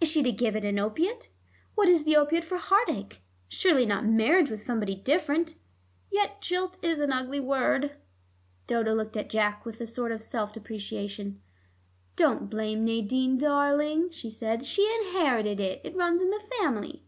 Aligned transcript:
Is 0.00 0.08
she 0.08 0.22
to 0.22 0.30
give 0.30 0.54
it 0.54 0.64
an 0.64 0.78
opiate? 0.78 1.28
What 1.74 1.88
is 1.88 2.04
the 2.04 2.14
opiate 2.14 2.44
for 2.44 2.56
heart 2.56 2.88
ache? 2.88 3.20
Surely 3.48 3.84
not 3.84 4.06
marriage 4.06 4.48
with 4.48 4.62
somebody 4.62 4.94
different. 4.94 5.56
Yet 6.08 6.40
jilt 6.40 6.76
is 6.84 7.00
an 7.00 7.10
ugly 7.10 7.40
word." 7.40 7.96
Dodo 8.68 8.92
looked 8.94 9.16
at 9.16 9.28
Jack 9.28 9.66
with 9.66 9.80
a 9.80 9.88
sort 9.88 10.12
of 10.12 10.22
self 10.22 10.52
deprecation. 10.52 11.42
"Don't 12.14 12.48
blame 12.48 12.84
Nadine, 12.84 13.38
darling," 13.38 14.08
she 14.12 14.30
said. 14.30 14.66
"She 14.66 14.86
inherited 15.04 15.58
it; 15.58 15.80
it 15.82 15.96
runs 15.96 16.22
in 16.22 16.30
the 16.30 16.44
family." 16.60 17.02